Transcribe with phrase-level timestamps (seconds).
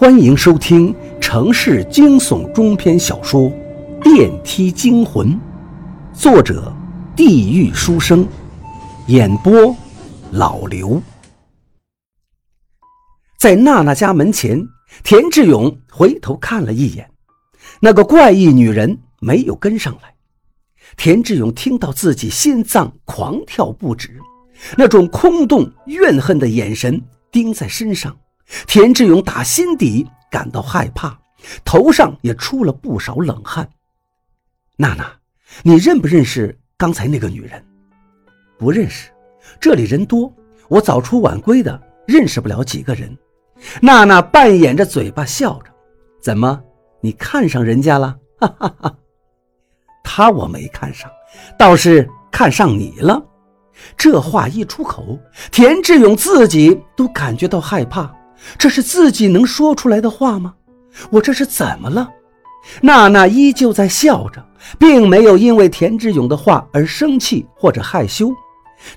[0.00, 3.50] 欢迎收听城市惊悚中篇小说
[4.00, 5.32] 《电梯惊魂》，
[6.12, 6.72] 作者：
[7.16, 8.24] 地狱书生，
[9.08, 9.74] 演播：
[10.30, 11.02] 老刘。
[13.40, 14.64] 在娜娜家门前，
[15.02, 17.10] 田志勇回头看了一眼，
[17.80, 20.14] 那个怪异女人没有跟上来。
[20.96, 24.16] 田志勇听到自己心脏狂跳不止，
[24.76, 27.02] 那种空洞怨恨的眼神
[27.32, 28.16] 盯在身上。
[28.66, 31.18] 田志勇打心底感到害怕，
[31.64, 33.68] 头上也出了不少冷汗。
[34.76, 35.10] 娜娜，
[35.62, 37.64] 你认不认识刚才那个女人？
[38.58, 39.10] 不认识，
[39.60, 40.32] 这里人多，
[40.68, 43.16] 我早出晚归的，认识不了几个人。
[43.80, 45.70] 娜娜半掩着嘴巴笑着，
[46.20, 46.62] 怎么，
[47.00, 48.16] 你看上人家了？
[48.40, 48.96] 哈哈哈，
[50.04, 51.10] 他我没看上，
[51.58, 53.20] 倒是看上你了。
[53.96, 55.18] 这话一出口，
[55.50, 58.12] 田志勇自己都感觉到害怕。
[58.56, 60.54] 这是自己能说出来的话吗？
[61.10, 62.08] 我这是怎么了？
[62.80, 64.44] 娜娜依旧在笑着，
[64.78, 68.32] 并没有因为田志勇的话而生气或者害羞。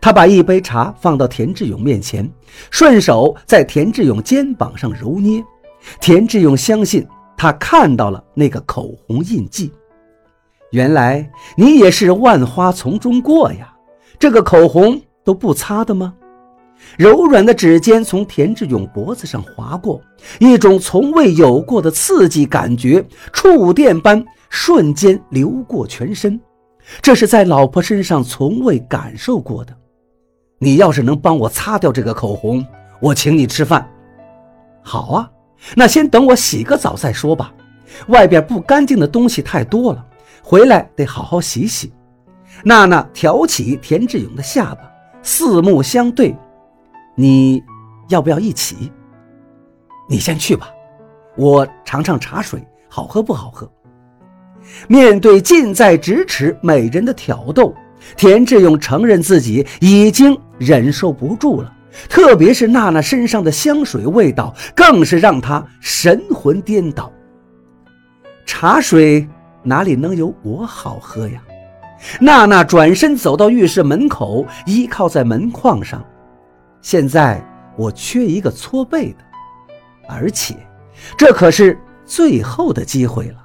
[0.00, 2.30] 她把一杯茶放到田志勇面前，
[2.70, 5.42] 顺手在田志勇肩膀上揉捏。
[6.00, 7.06] 田志勇相信
[7.36, 9.72] 他看到了那个口红印记。
[10.72, 13.72] 原来你也是万花丛中过呀，
[14.18, 16.14] 这个口红都不擦的吗？
[16.96, 20.00] 柔软的指尖从田志勇脖子上划过，
[20.38, 26.38] 一种从未有过的刺激感觉，触电般瞬间流过全身。
[27.00, 29.72] 这是在老婆身上从未感受过的。
[30.58, 32.64] 你要是能帮我擦掉这个口红，
[33.00, 33.88] 我请你吃饭。
[34.82, 35.30] 好啊，
[35.74, 37.54] 那先等我洗个澡再说吧。
[38.08, 40.04] 外边不干净的东西太多了，
[40.42, 41.92] 回来得好好洗洗。
[42.64, 44.90] 娜娜挑起田志勇的下巴，
[45.22, 46.36] 四目相对。
[47.14, 47.62] 你
[48.08, 48.90] 要不要一起？
[50.08, 50.68] 你先去吧，
[51.36, 53.70] 我尝尝茶水好喝不好喝。
[54.88, 57.74] 面对近在咫尺美人的挑逗，
[58.16, 61.72] 田志勇承认自己已经忍受不住了。
[62.08, 67.10] 特别是娜娜身上的香水味道，更是让他神魂颠倒。
[68.46, 69.28] 茶水
[69.62, 71.42] 哪里能有我好喝呀？
[72.20, 76.04] 娜娜转身走到浴室门口，依靠在门框上。
[76.82, 77.42] 现在
[77.76, 79.18] 我缺一个搓背的，
[80.08, 80.56] 而且
[81.16, 83.36] 这可是最后的机会了。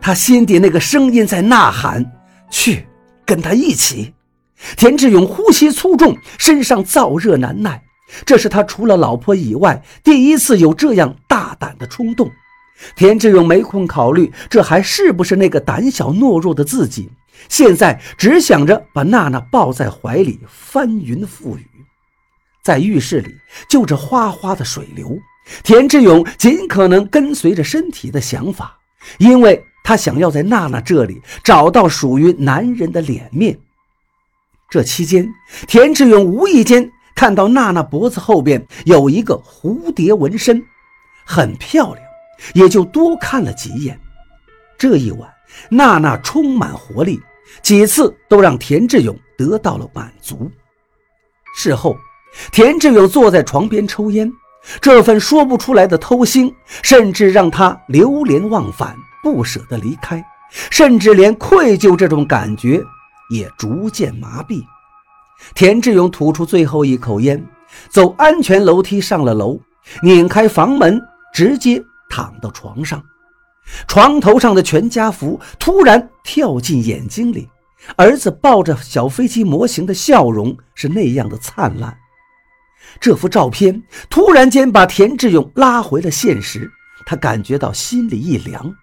[0.00, 2.04] 他心底那个声音在呐喊
[2.50, 2.86] ：“去，
[3.24, 4.14] 跟他一起。”
[4.76, 7.82] 田志勇呼吸粗重，身上燥热难耐。
[8.26, 12.30] 这是他除了老婆以外第一次有这样大胆的冲动。
[12.96, 17.10] 田志勇没空考虑这还是不是那个胆小懦弱的自己，
[17.48, 21.66] 现在只想着把娜娜抱在怀里，翻云覆雨。
[22.62, 23.34] 在浴室里，
[23.68, 25.18] 就着哗哗的水流，
[25.62, 28.78] 田志勇尽可能跟随着身体的想法，
[29.18, 33.58] 因为他想要在娜娜这里找到属于男人的脸面。
[34.68, 35.26] 这期间，
[35.66, 40.62] 田志勇无意间看到娜娜脖子后边有一个蝴蝶纹身，
[41.24, 42.06] 很漂亮，
[42.54, 43.98] 也就多看了几眼。
[44.78, 45.28] 这一晚，
[45.70, 47.20] 娜娜充满活力，
[47.62, 50.50] 几次都让田志勇得到了满足。
[51.56, 51.96] 事后。
[52.52, 54.32] 田志勇坐在床边抽烟，
[54.80, 56.52] 这份说不出来的偷腥，
[56.82, 60.24] 甚至让他流连忘返，不舍得离开，
[60.70, 62.82] 甚至连愧疚这种感觉
[63.30, 64.62] 也逐渐麻痹。
[65.54, 67.44] 田志勇吐出最后一口烟，
[67.88, 69.58] 走安全楼梯上了楼，
[70.02, 71.00] 拧开房门，
[71.32, 73.02] 直接躺到床上。
[73.86, 77.48] 床头上的全家福突然跳进眼睛里，
[77.96, 81.96] 儿子抱着小飞机模型的笑容是那样的灿烂。
[83.00, 86.70] 这幅照片突然间把田志勇拉回了现实，
[87.06, 88.74] 他感觉到心里一凉。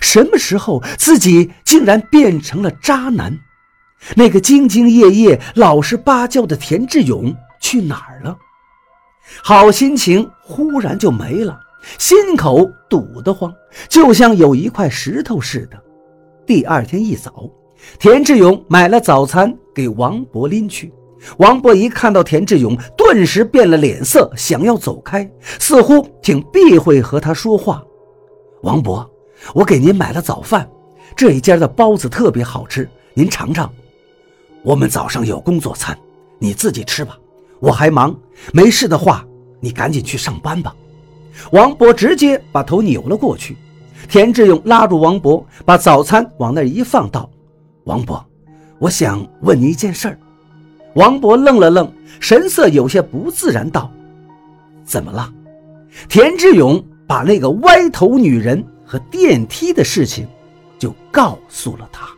[0.00, 3.38] 什么时候自己竟然变成了渣男？
[4.14, 8.36] 那个兢兢业业、老实巴交的田志勇去哪儿了？
[9.42, 11.58] 好心情忽然就没了，
[11.98, 13.52] 心口堵得慌，
[13.88, 15.82] 就像有一块石头似的。
[16.46, 17.50] 第二天一早，
[17.98, 20.92] 田志勇买了早餐给王博拎去。
[21.38, 25.28] 王博一看到田志勇，顿时变了脸色，想要走开，
[25.58, 27.82] 似乎挺避讳和他说话。
[28.62, 29.08] 王博，
[29.54, 30.68] 我给您买了早饭，
[31.14, 33.70] 这一家的包子特别好吃，您尝尝。
[34.62, 35.96] 我们早上有工作餐，
[36.38, 37.18] 你自己吃吧。
[37.60, 38.14] 我还忙，
[38.52, 39.24] 没事的话，
[39.60, 40.74] 你赶紧去上班吧。
[41.52, 43.56] 王博直接把头扭了过去。
[44.08, 47.28] 田志勇拉住王博，把早餐往那一放，道
[47.84, 48.24] ：“王博，
[48.78, 50.18] 我想问你一件事儿。”
[50.96, 53.90] 王博愣了愣，神色有些不自然，道
[54.82, 55.30] ：“怎么了？”
[56.08, 60.26] 田志勇把那个歪头女人和电梯的事情
[60.78, 62.08] 就告诉了他。